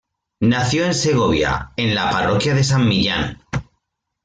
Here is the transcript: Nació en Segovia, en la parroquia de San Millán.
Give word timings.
Nació 0.39 0.85
en 0.87 0.95
Segovia, 0.95 1.73
en 1.77 1.93
la 1.93 2.09
parroquia 2.09 2.55
de 2.55 2.63
San 2.63 2.87
Millán. 2.87 3.37